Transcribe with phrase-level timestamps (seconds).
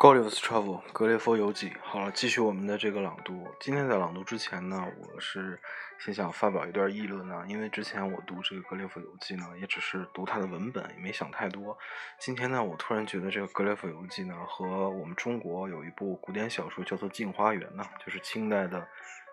[0.00, 1.74] Gulliver's Travel 格列佛游记。
[1.82, 3.46] 好了，继续我们的这个朗读。
[3.60, 5.60] 今天在朗读之前呢，我是
[5.98, 11.76] 先想发表一段议论呢，因为之前我读这个格列佛游记呢，也只是读它的文本，也没想太多。
[12.18, 18.88] 今天呢，我突然觉得这个格列佛游记呢，和我们中国有一部古典小说叫做《镜花缘》呢，就是清代的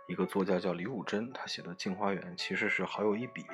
[0.09, 3.45] 一个作家叫李汝珍他写的《镜花缘》，其实是好有一比。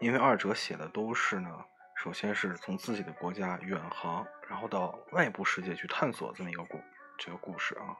[0.00, 1.64] 因为二者写的都是呢。
[1.96, 6.78] 首先是从自己的国家远航，然后到外部世界去探索这么一个故
[7.18, 7.96] 这个故事啊。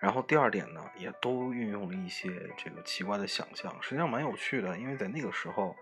[0.00, 4.76] 然后第二点呢，也都运用了一些这个奇怪的想象，实际上蛮有趣的。
[4.76, 5.76] 因为在那个时候，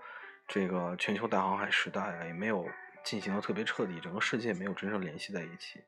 [0.46, 2.68] 这个全球大航海时代啊，也没有
[3.02, 5.82] 进行的特别彻底，整个世界没有真正联系在一起。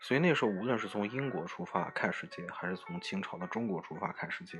[0.00, 4.58] 所以那时候，无论是从英国出发看世界，还是从清朝的中国出发看世界，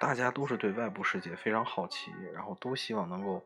[0.00, 3.44] 大家都是对外部世界非常好奇，然后都希望能够。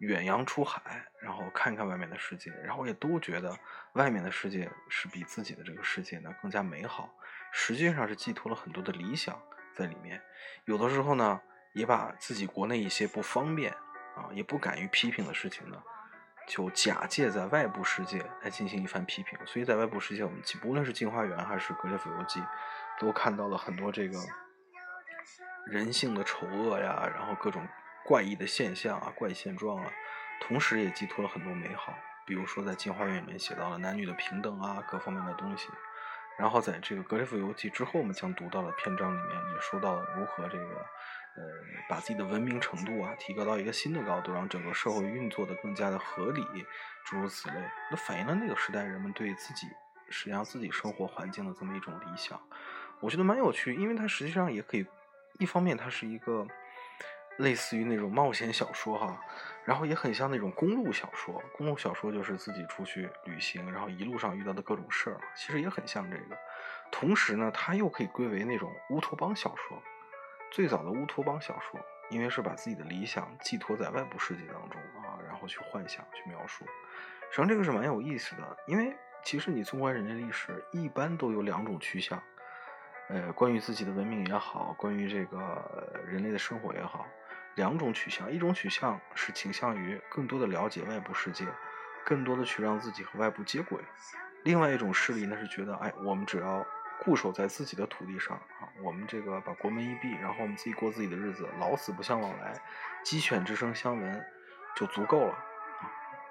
[0.00, 3.54] 远洋出海，然后看看外面的世界，然后也都觉得
[3.92, 7.14] 外面的世界是比自己的这个世界呢更加美好。
[7.52, 9.38] 实际上是寄托了很多的理想
[9.74, 10.22] 在里面。
[10.64, 11.38] 有的时候呢，
[11.74, 13.72] 也把自己国内一些不方便
[14.16, 15.82] 啊，也不敢于批评的事情呢，
[16.48, 19.38] 就假借在外部世界来进行一番批评。
[19.44, 22.40] 所以在外部世界，我们不论是《镜花缘》还是《格列佛游记》，
[22.98, 24.18] 都看到了很多这个
[25.66, 27.68] 人性的丑恶呀，然后各种。
[28.10, 29.92] 怪异的现象啊，怪现状啊，
[30.40, 31.96] 同时也寄托了很多美好。
[32.26, 35.68] 比如说，在《镜花缘》里面写到了男女的平等啊，各方面的东西。
[36.36, 41.42] 然后在这个《格列夫游记》之后，我们将读到的篇章里面也说到了如何这个呃，
[41.88, 46.44] 把自己的文明程度啊提高到一个新的高度，让整个社会运作的更加的合理，
[47.04, 47.54] 诸如此类。
[47.92, 49.68] 那反映了那个时代人们对自己
[50.08, 52.40] 实际上自己生活环境的这么一种理想。
[52.98, 54.84] 我觉得蛮有趣，因为它实际上也可以
[55.38, 56.44] 一方面它是一个。
[57.40, 59.18] 类似于那种冒险小说哈，
[59.64, 61.42] 然后也很像那种公路小说。
[61.56, 66.36] 公路小说就是自己出去旅行，然后一路上遇到的各种事儿，其实也很像这个。
[66.90, 69.82] 同时呢，它又可以归为那种乌托邦小说。
[70.50, 71.80] 最早的乌托邦小说，
[72.10, 76.64] 因为是把自己的理想寄托在外部世界当中啊，然后去幻想、去描述。
[77.30, 82.20] 实际上这个是蛮有意思的，因为其实你纵观人类历史，一般都有两种趋向。
[83.08, 87.06] 呃，关于自己的文明也好，关于这个人类的生活也好。
[87.56, 91.44] 两种取向，一种取向是倾向于更多的了解外部世界，
[92.04, 93.78] 更多的去让自己和外部接轨；
[94.44, 96.64] 另外一种势力呢是觉得，哎，我们只要
[97.02, 102.54] 固守在自己的土地上啊，我们这个把国门一闭，然后我们自己过自己的日子，老死不相往来，
[103.02, 104.24] 鸡犬之声相闻
[104.76, 105.34] 就足够了。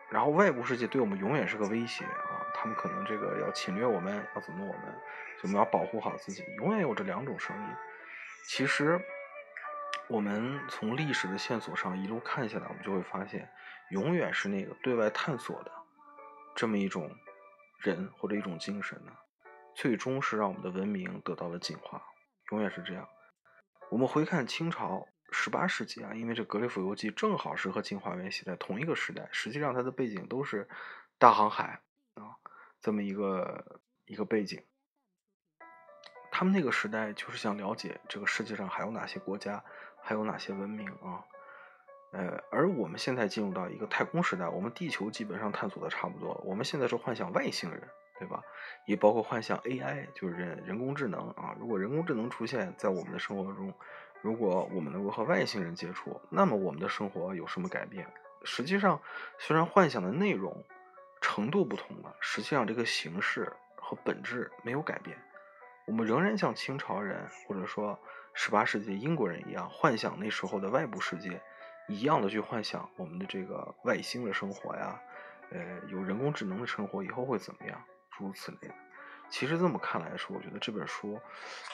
[0.09, 4.95] 然后外部世界对我们永远是个威胁啊，他们可能这个要侵略我们，要怎么我们，
[5.43, 7.67] 我们要保护好自己，永远有这两种声音。
[8.45, 8.99] 其实。
[10.09, 13.47] 我们从历史的线索上一路看下来，我们就会发现，
[13.91, 15.71] 永远是那个对外探索的
[16.55, 17.15] 这么一种
[17.77, 19.11] 人或者一种精神呢，
[19.75, 22.01] 最终是让我们的文明得到了进化，
[22.51, 23.07] 永远是这样。
[23.91, 30.67] 我们回看清朝十八世纪啊，因为这《格列佛游记》正好是和《镜花缘》写在同一个时代，实际上它的背景都是
[31.19, 31.81] 大航海
[32.15, 32.33] 啊，
[32.81, 34.59] 这么一个一个背景。
[36.31, 39.63] 他们那个时代就是想了解这个世界上还有哪些国家。
[40.09, 41.23] 还有哪些文明啊？
[42.13, 46.41] 呃，而我们现在进入到一个太空时代，我们地球基本上探索的差不多了。
[46.43, 47.87] 我们现在是幻想外星人，
[48.17, 48.41] 对吧？
[48.87, 51.55] 也包括幻想 AI，就是人人工智能啊。
[51.59, 53.71] 如果人工智能出现在我们的生活中，
[54.23, 58.07] 如果我们能够和外星人接触，那么我们的生活有什么改变？
[58.43, 58.99] 实际上，
[59.37, 60.65] 虽然幻想的内容
[61.21, 65.15] 程度不同了，实际上这个形式和本质没有改变。
[65.85, 67.99] 我们仍然像清朝人，或者说。
[68.33, 71.41] 十八世纪英国人一样幻想那时候的外部世界，
[71.87, 74.99] 一样的去幻想我们的这个外星的生活呀，
[75.51, 78.73] 呃，有人工智能的生活以后会怎么样，诸如此类的。
[79.29, 81.19] 其实这么看来说，我觉得这本书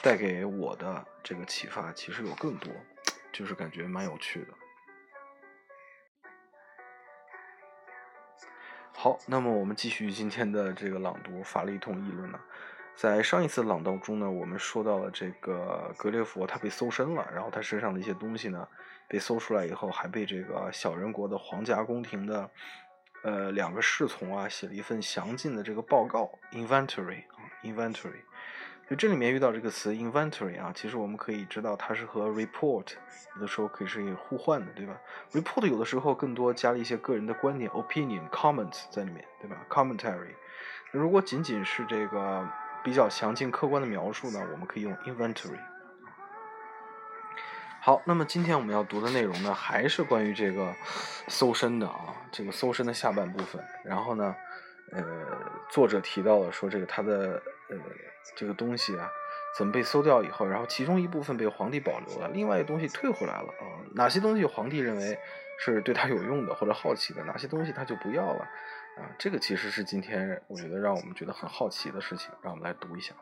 [0.02, 2.72] 带给我的这个启发其实有更多，
[3.32, 4.48] 就是感觉蛮有趣的。
[8.92, 12.40] 好，那么我们继续今天的这个朗读，发了一通议论呢。
[12.96, 18.66] 在上一次朗读中呢，我们说到了这个格列佛他被搜身了，然后他身上的一些东西呢
[19.06, 22.50] 被搜出来以后，还被这个小人国的皇家宫廷的
[23.22, 28.22] 呃两个侍从啊写了一份详尽的这个报告 inventory 啊 inventory。
[28.88, 32.94] 就这里面遇到这个词 inventory 啊，其实我们可以知道它是和 report
[33.34, 34.98] 有的时候可以是互换的，对吧
[35.32, 40.34] ？report 有的时候更多加了一些个人的观点 opinion comment 在里面，对吧？commentary。
[40.92, 42.48] 如果仅仅是这个。
[42.86, 45.58] 比较详尽客观的描述呢，我们可以用 inventory。
[47.80, 50.72] 好，那么今天我们要读的内容呢，还是关于这个
[51.26, 53.60] 搜身的啊，这个搜身的下半部分。
[53.84, 54.36] 然后呢，
[54.92, 55.02] 呃，
[55.68, 57.76] 作者提到了说，这个他的呃
[58.36, 59.10] 这个东西啊，
[59.58, 63.82] 怎么被搜掉以后，然后其中一部分被皇帝保留了，另外一个东西退回来了啊？
[63.96, 65.18] 哪些东西皇帝认为
[65.58, 68.48] 是对他有用的或者好奇的，哪些东西他就不要了
[68.97, 69.09] 啊？
[69.17, 73.13] 这个其实是今天我觉得让我们觉得很好奇的事情，让我们来读一下。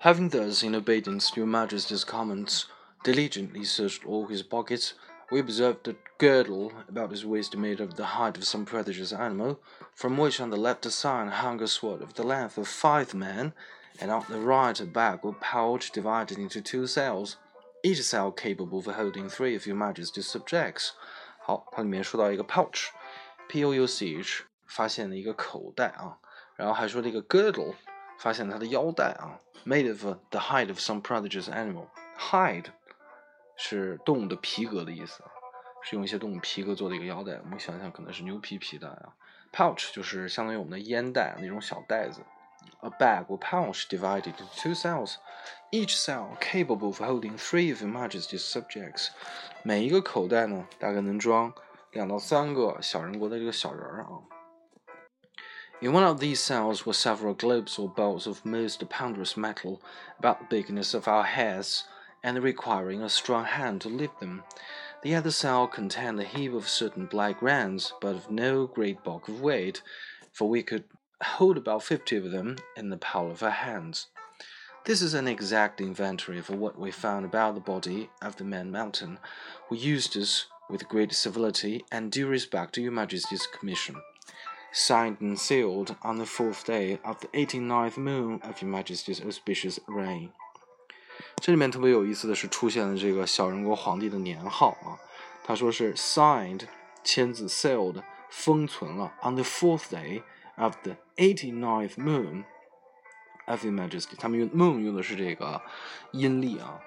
[0.00, 2.66] Having thus, in obedience to your Majesty's commands,
[3.02, 4.92] diligently searched all his pockets,
[5.32, 9.58] we observed a girdle about his waist made of the hide of some prodigious animal,
[9.94, 13.52] from which on the left side hung a sword of the length of five men,
[14.00, 17.38] and on the right a bag or pouch divided into two cells,
[17.83, 20.91] Each cell capable of holding three of your Majesty's subjects.
[21.39, 26.17] 好，它里面说到一个 pouch，p o u c h，发现了一个口袋啊，
[26.55, 27.75] 然后还说这个 girdle，
[28.19, 29.39] 发现它的腰带啊。
[29.65, 31.87] made of the hide of some prodigious animal.
[32.17, 32.65] Hide
[33.55, 35.23] 是动物的皮革的意思，
[35.83, 37.33] 是用一些动物皮革做的一个腰带。
[37.43, 39.13] 我们想想，可能是牛皮皮带啊。
[39.51, 42.21] Pouch 就是相当于我们的烟袋那种小袋子。
[42.82, 45.18] A bag or pouch divided into two cells,
[45.72, 49.10] each cell capable of holding three of Your Majesty's subjects.
[49.62, 51.52] 每一个口袋呢，大概能装
[51.92, 54.22] 两到三个小人国的这个小人儿啊。
[55.80, 59.80] in one of these cells were several globes or balls of most ponderous metal,
[60.18, 61.82] about the bigness of our heads,
[62.22, 64.42] and requiring a strong hand to lift them.
[65.02, 69.28] The other cell contained a heap of certain black grains, but of no great bulk
[69.28, 69.82] of weight,
[70.32, 70.84] for we could
[71.22, 74.08] hold about fifty of them in the palm of our hands.
[74.84, 78.70] This is an exact inventory of what we found about the body of the man
[78.70, 79.18] Mountain,
[79.68, 83.96] who used us with great civility and due respect to your Majesty's commission
[84.72, 89.78] signed and sealed on the fourth day of the eighty-ninth moon of Your Majesty's auspicious
[89.86, 90.30] reign。
[91.40, 95.00] 这里面特别有意思的是出现了这个小人国皇帝的年号啊，
[95.44, 96.66] 他说是 signed
[97.02, 100.22] 签字 sealed 封存了 on the fourth day
[100.60, 102.44] of the eighty-ninth moon
[103.46, 104.16] of Your Majesty。
[104.16, 105.62] 他们用 moon 用的是这个
[106.12, 106.80] 阴历啊，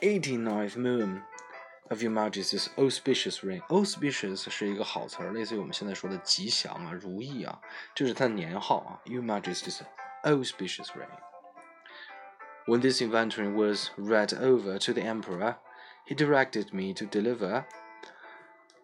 [0.00, 3.60] eighty-ninth moon。of Your Majesty's auspicious reign.
[3.68, 7.60] Auspicious 是一个好词儿，类似于我们现在说的吉祥啊、如意啊，
[7.94, 8.98] 这是它的年号啊。
[9.04, 9.82] Your Majesty's
[10.24, 11.06] auspicious reign.
[12.66, 15.58] When this inventory was read over to the Emperor,
[16.04, 17.66] he directed me to deliver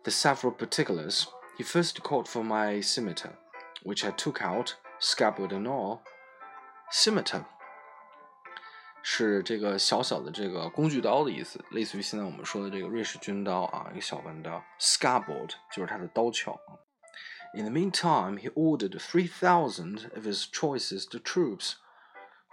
[0.04, 1.26] the several particulars.
[1.58, 3.32] He first called for my scimitar,
[3.82, 6.00] which I took out, scabbard and all.
[6.92, 7.44] Scimitar
[9.02, 14.62] 是这个小小的这个工具刀的意思，类似于现在我们说的这个瑞士军刀啊，一个小弯刀。
[14.78, 16.58] Scabbard 就是它的刀鞘。
[17.54, 21.74] In the meantime, he ordered three thousand of his choicest troops,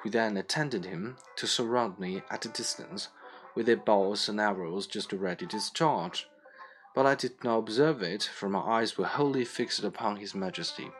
[0.04, 3.08] who then attended him, to surround me at a distance,
[3.56, 6.26] with their bows and arrows just ready to discharge.
[6.96, 10.92] But I did not observe it, for my eyes were wholly fixed upon his Majesty.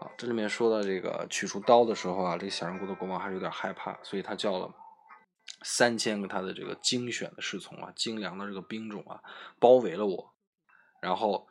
[0.00, 4.72] 啊，这里面说到这个取出刀的时候啊，这个小人国的国王还是有点害怕，所以他叫了
[5.62, 9.20] 三千个他的这个精选的侍从啊，精良的这个兵种啊，
[9.58, 10.34] 包围了我，
[11.00, 11.48] 然后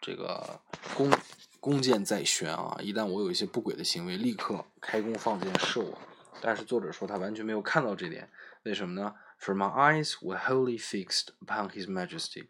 [0.00, 0.60] 这个
[0.94, 1.10] 弓
[1.58, 5.98] 弓箭在弦啊，一旦我有一些不轨的行为，立刻开弓放箭射我。
[6.40, 8.30] 但是作者说他完全没有看到这点，
[8.62, 12.48] 为什么呢？For my eyes were wholly fixed upon His Majesty，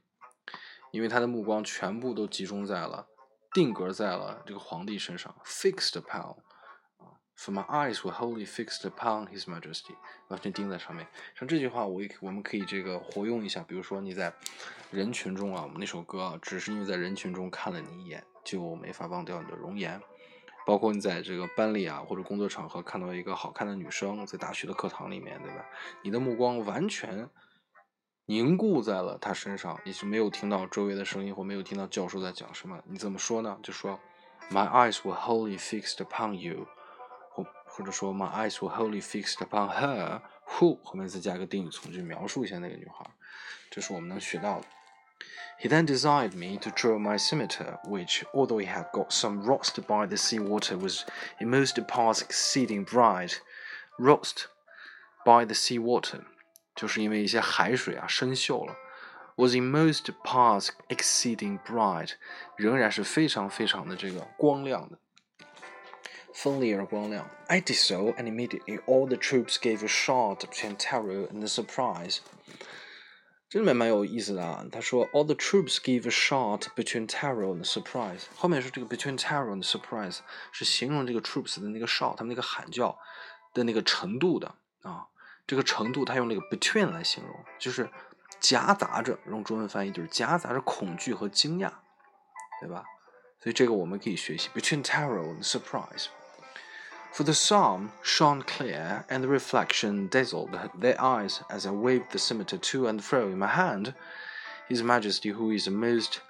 [0.91, 3.09] 因为他的目光全部都集中在了。
[3.53, 6.37] 定格在了这个皇帝身上，fixed upon，
[6.99, 9.95] 啊，for my eyes were wholly fixed upon His Majesty，
[10.29, 11.07] 完全盯在上面。
[11.35, 13.63] 像这句话，我也我们可以这个活用一下。
[13.63, 14.33] 比如说你在
[14.91, 20.01] 人群中啊，我们那首歌啊，只是因为在人群中看了你一眼，就没法忘掉你的容颜。
[20.67, 25.65] 包括你在这个班里啊，或者工作场合看到一个好看的女生，在大学的课堂里面，对吧？
[26.03, 27.29] 你的目光完全。
[28.26, 32.82] 凝固在了他身上，你是没有听到周围的声音，或没有听到教授在讲什么。
[32.86, 33.58] 你怎么说呢？
[33.62, 34.00] 就说，
[34.50, 36.68] My eyes were wholly fixed upon you，
[37.32, 43.10] 或或者说，My eyes were wholly fixed upon her，who 后面再加个定语从句，描述一下那个女孩。
[43.70, 44.68] 这是我们能学到的。
[45.60, 50.08] He then desired me to draw my scimitar, which, although it had got some rust by
[50.08, 51.06] the sea water, was
[51.40, 53.42] in most parts exceeding bright.
[54.00, 54.48] Rust
[55.24, 56.22] by the sea water.
[56.76, 58.76] 就是因为一些海水啊生锈了，
[59.36, 62.14] was in most parts exceeding bright，
[62.58, 64.98] 仍然是非常非常的这个光亮的，
[66.34, 67.30] 锋利而光亮。
[67.48, 72.20] I did so, and immediately all the troops gave a shout between terror and surprise。
[73.50, 78.22] 这里面蛮有意思的啊，他说 all the troops gave a shout between terror and surprise。
[78.38, 80.20] 后面说这个 between terror and surprise
[80.54, 82.98] 是形容这个 troops 的那个 shout，他们那个喊叫
[83.54, 85.08] 的那个程度的啊。
[85.48, 87.90] 这个程度，他用那个 between 来形容，就是
[88.40, 91.72] 夹杂着，用中文翻译就是夹杂着恐惧和惊讶，
[92.60, 92.84] 对吧？
[93.40, 101.42] 所以这个我们可以学习 between terror and surprise。For the sun shone clear, and the reflection dazzled their eyes
[101.50, 103.94] as I waved the scimitar to and fro in my hand.
[104.70, 106.22] His Majesty, who is a most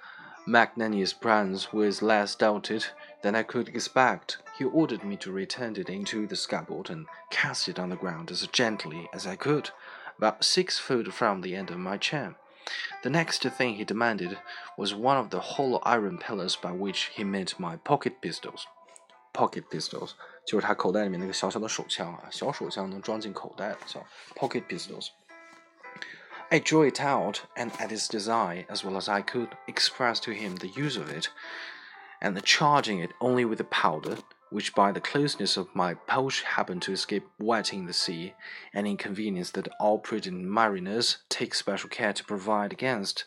[0.44, 2.86] magnanimous prince, was less doubted
[3.22, 4.38] than I could expect.
[4.58, 8.30] He ordered me to return it into the scabbard and cast it on the ground
[8.30, 9.70] as gently as I could,
[10.18, 12.36] about six foot from the end of my chair.
[13.02, 14.38] The next thing he demanded
[14.76, 18.66] was one of the hollow iron pillars by which he meant my pocket pistols.
[19.32, 20.14] Pocket pistols
[20.46, 24.04] 就是他口袋里面那个小小的手枪啊，小手枪能装进口袋的叫
[24.36, 30.22] pocket pistols。I drew it out, and at his desire, as well as I could, expressed
[30.24, 31.28] to him the use of it,
[32.20, 34.18] and charging it only with the powder,
[34.50, 38.34] which by the closeness of my pouch happened to escape wetting the sea,
[38.72, 43.24] an inconvenience that all prudent mariners take special care to provide against.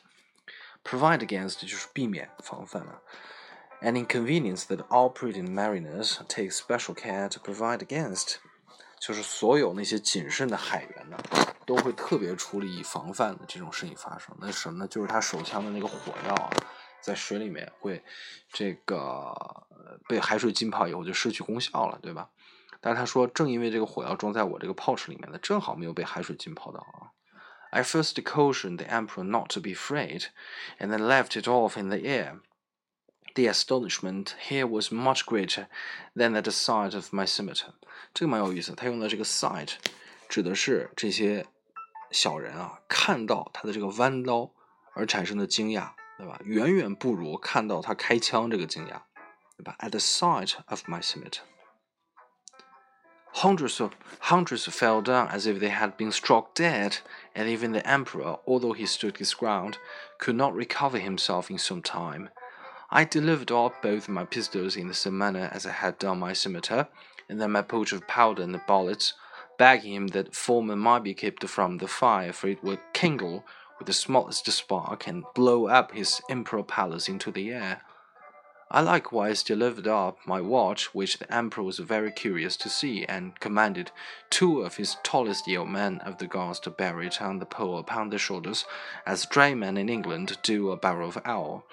[0.83, 3.01] Provide against 就是避免防范了。
[3.81, 8.35] an inconvenience that all prudent mariners take special care to provide against，
[8.99, 11.17] 就是所有那些谨慎的海员呢，
[11.65, 14.35] 都会特别处理以防范的这种事情发生。
[14.39, 14.87] 那什么呢？
[14.87, 16.49] 就是他手枪的那个火药啊，
[17.00, 18.02] 在水里面会
[18.52, 19.66] 这个
[20.08, 22.28] 被海水浸泡以后就失去功效了，对吧？
[22.80, 27.12] 但是他说，正因为这个火药装在我这个 pouch 里面呢，正好没有被海水浸泡到啊。
[27.70, 30.24] I first cautioned the emperor not to be afraid,
[30.78, 32.40] and then left it off in the air.
[33.34, 35.68] The astonishment here was much greater
[36.16, 37.74] than at the sight of my scimitar。
[38.12, 39.74] 这个蛮有意思，他用的这个 sight
[40.28, 41.46] 指的是这些
[42.10, 44.50] 小人啊看到他的这个弯刀
[44.94, 46.39] 而产生的惊讶，对吧？
[46.43, 49.01] 远远不如看到他开枪这个惊讶，
[49.57, 49.75] 对吧？
[49.79, 56.55] At the sight of my scimitar。Hundreds of hundreds fell down as if they had been struck
[56.55, 56.99] dead,
[57.35, 59.77] and even the emperor, although he stood his ground,
[60.19, 62.29] could not recover himself in some time.
[62.89, 66.31] I delivered up both my pistols in the same manner as I had done my
[66.31, 66.87] scimitar,
[67.27, 69.13] and then my pouch of powder and bullets,
[69.57, 73.43] begging him that former might be kept from the fire, for it would kindle
[73.80, 77.80] with the smallest spark and blow up his imperial palace into the air.
[78.70, 83.40] I likewise delivered up my watch, which the emperor was very curious to see, and
[83.40, 83.90] commanded
[84.28, 87.78] two of his tallest young men of the guards to bear it on the pole
[87.78, 88.66] upon their shoulders,
[89.04, 91.64] as draymen in England do a barrel of ale.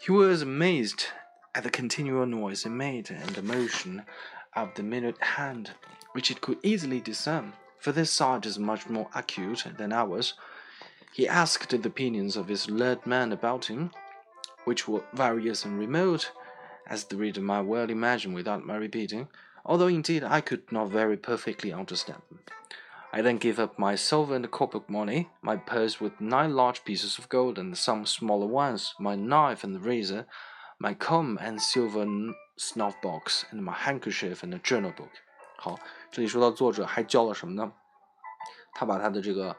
[0.00, 1.06] He was amazed
[1.54, 4.04] at the continual noise it made and the motion
[4.56, 5.70] of the minute hand,
[6.12, 10.34] which it could easily discern, for this sight is much more acute than ours.
[11.13, 13.91] He asked the opinions of his learned men about him,
[14.65, 16.31] which were various and remote,
[16.87, 19.27] as the reader might well imagine without my repeating,
[19.65, 22.39] although indeed I could not very perfectly understand them.
[23.11, 27.17] I then gave up my silver and copper money, my purse with nine large pieces
[27.17, 30.27] of gold and some smaller ones, my knife and razor,
[30.79, 32.05] my comb and silver
[32.55, 35.09] snuff box, and my handkerchief and a journal book.
[35.57, 35.79] 好，
[36.11, 37.73] 这里说到作者还教了什么呢？
[38.73, 39.57] 他把他的这个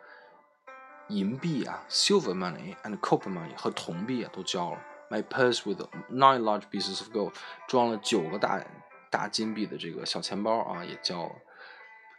[1.08, 4.80] 银币啊，silver money and copper money 和铜币啊都交了。
[5.10, 7.34] My purse with nine large pieces of gold
[7.68, 8.64] 装了九个大
[9.12, 11.32] 大金币的这个小钱包啊也交了。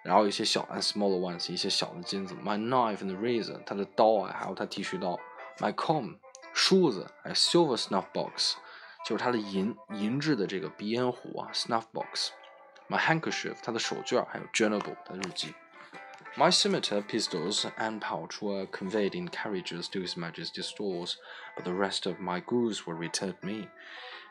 [0.05, 2.35] 然后一些小 and smaller ones，一些小的金子。
[2.37, 5.19] My knife and razor，他的刀啊，还有他剃须刀。
[5.59, 6.19] My comb，
[6.55, 8.55] 梳子，还有 silver snuff box，
[9.05, 12.31] 就是他的银银质的这个鼻烟壶啊，snuff box。
[12.89, 15.53] My handkerchief，他的手绢，还有 journal book，他的日记。
[16.38, 21.18] My scimitar, pistols, and pouch were conveyed in carriages to His Majesty's stores,
[21.58, 23.68] but the rest of my goods were returned me.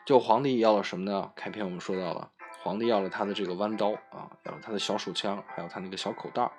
[0.05, 1.31] 就皇帝要了什么呢？
[1.35, 2.31] 开篇我们说到了。
[2.63, 6.51] 皇帝要了他的这个弯刀啊，要了他的小手枪，还有他那个小口袋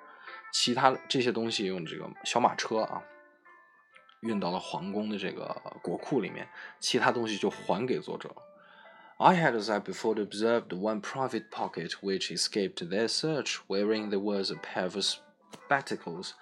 [0.51, 3.03] 其他这些东西用这个小马车啊，
[4.21, 6.47] 运到了皇宫的这个国库里面，
[6.79, 8.33] 其他东西就还给作者。
[9.17, 14.51] I had, as I before observed, one private pocket which escaped their search, wherein there was
[14.51, 14.97] a pair of
[15.65, 16.33] spectacles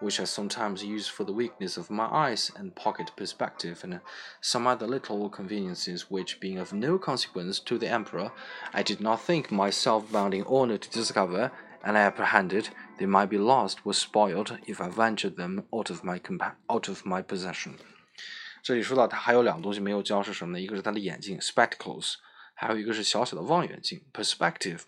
[0.00, 4.00] which I sometimes use for the weakness of my eyes and pocket perspective, and
[4.40, 8.32] some other little conveniences which, being of no consequence to the Emperor,
[8.72, 11.52] I did not think myself bound in honor to discover,
[11.82, 16.02] and I apprehended they might be lost or spoiled if I ventured them out of
[16.02, 16.20] my
[16.68, 17.76] out of my possession.
[18.62, 20.60] 这里说到他还有两个东西没有教是什么呢？
[20.60, 22.16] 一个是他的眼镜 spectacles，
[22.54, 24.80] 还有一个是小小的望远镜 perspective。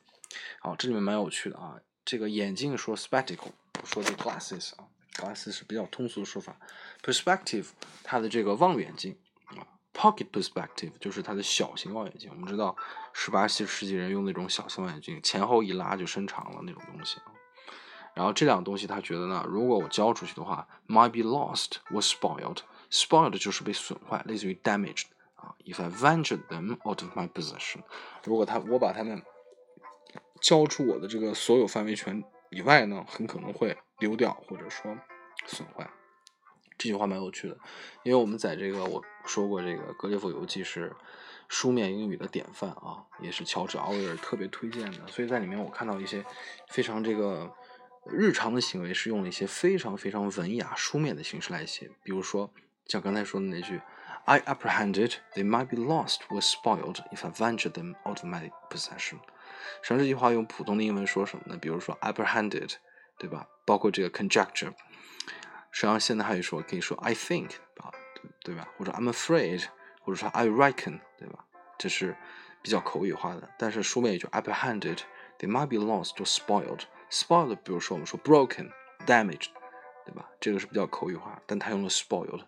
[0.61, 1.76] 好，这里面蛮有趣的啊。
[2.04, 3.50] 这个眼镜说 spectacle，
[3.84, 4.88] 说这 glasses 啊。
[5.13, 6.56] glasses 是比较通俗的说法
[7.04, 7.68] ，perspective
[8.01, 9.60] 它的这个望远镜啊
[9.94, 12.30] ，pocket perspective 就是它的小型望远镜。
[12.32, 12.75] 我们知道
[13.12, 17.34] 十八世纪人用那种小型望远镜，前后一拉就伸长了那种东西啊。
[18.13, 22.60] 然后这两个东西他觉得呢，如果我交出去的话，might be lost or spoiled。
[22.90, 27.84] spoiled 就是被损坏，类似于 damaged 啊，if I ventured them out of my possession，
[28.24, 29.22] 如果他我把他们
[30.42, 34.96] 交出我的这个所有范围权以外呢，很可能会丢掉或者说
[35.48, 35.89] 损坏。
[36.77, 37.58] 这句话蛮有趣的，
[38.03, 40.96] 因为我们在这个我说过，这个《格列佛游记》是
[41.48, 46.25] 书面英语的典范啊，也是乔治奥威尔特别推荐的，所以在里面我看到一些
[46.70, 47.53] 非常这个
[48.08, 52.51] 日常的行为是用了一些非常非常文雅书面的形式来写，比如说
[52.88, 53.79] 像刚才说的那句
[54.25, 58.50] "I apprehended they might be lost or spoiled if I ventured them out of my
[58.72, 59.20] possession"，
[59.82, 61.58] 实际上这句话用普通的英文说什么呢？
[61.58, 62.74] 比如说 apprehended，
[63.18, 63.48] 对吧？
[63.65, 64.74] 包括这个 conjecture。
[65.72, 67.91] 实际上现在还有说可以说 I think 啊，
[68.44, 68.68] 对吧？
[68.77, 69.65] 或者 I'm afraid，
[70.01, 71.46] 或者说 I reckon，对吧？
[71.77, 72.15] 这是
[72.62, 73.50] 比较口语化的。
[73.58, 76.82] 但是书面语就 apprehended，they might be lost or spoiled。
[77.10, 79.48] spoiled，比如说我们说 broken，damaged，
[80.06, 80.30] 对吧？
[80.39, 82.41] 这个是比较口语化，但它用了 spoiled。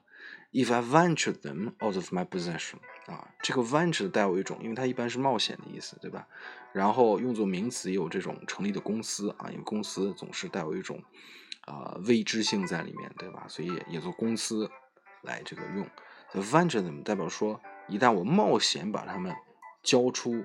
[0.54, 6.28] If I venture them out of my possession，啊，这个 venture 带有一种，因为它一般是冒险的意思，对吧？
[6.72, 11.04] 然后用作名词也有这种成立的公司啊，因为公司总是带有一种。
[11.66, 13.46] 啊，未知性在里面，对吧？
[13.48, 14.70] 所以也做公司
[15.22, 15.88] 来这个用。
[16.34, 17.58] venture them 代表说，
[17.88, 19.34] 一旦我冒险把它们
[19.82, 20.44] 交出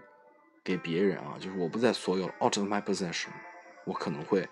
[0.62, 3.30] 给别人啊，就是我不在所有 out of my possession，
[3.84, 4.48] 我可能会，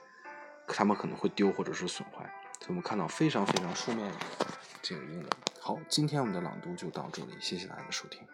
[0.67, 2.29] 他们可能会丢或者是损坏。
[2.59, 4.17] 所以我们看到非常非常书面的
[4.83, 5.29] 这个英文。
[5.67, 8.21] 好，今天我们的朗读就到这里，谢谢大家的收听。